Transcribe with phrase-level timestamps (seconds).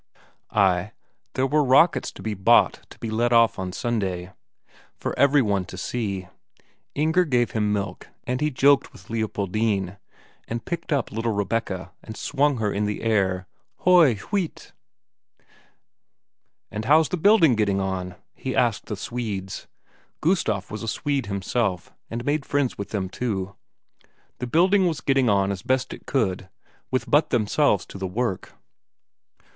[0.49, 0.93] Ay,
[1.35, 4.33] there were rockets he had bought to let off on Sunday,
[4.97, 6.27] for every one to see.
[6.95, 9.97] Inger gave him milk, and he joked with Leopoldine,
[10.47, 13.45] and picked up little Rebecca and swung her up in the air
[13.85, 14.73] "Hoy huit!"
[16.71, 19.67] "And how's the building getting on?" he asked the Swedes
[20.19, 23.55] Gustaf was a Swede himself, and made friends with them too.
[24.39, 26.49] The building was getting on as best it could,
[26.89, 28.53] with but themselves to the work.